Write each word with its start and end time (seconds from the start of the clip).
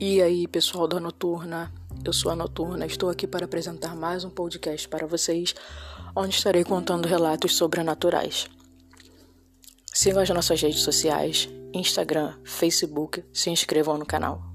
E 0.00 0.22
aí, 0.22 0.46
pessoal 0.46 0.86
da 0.86 1.00
Noturna, 1.00 1.72
eu 2.04 2.12
sou 2.12 2.30
a 2.30 2.36
Noturna, 2.36 2.86
estou 2.86 3.10
aqui 3.10 3.26
para 3.26 3.46
apresentar 3.46 3.96
mais 3.96 4.22
um 4.22 4.30
podcast 4.30 4.88
para 4.88 5.08
vocês, 5.08 5.56
onde 6.14 6.36
estarei 6.36 6.62
contando 6.62 7.08
relatos 7.08 7.56
sobrenaturais. 7.56 8.46
Sigam 9.92 10.22
as 10.22 10.30
nossas 10.30 10.62
redes 10.62 10.82
sociais, 10.82 11.48
Instagram, 11.74 12.38
Facebook, 12.44 13.24
se 13.32 13.50
inscrevam 13.50 13.98
no 13.98 14.06
canal. 14.06 14.47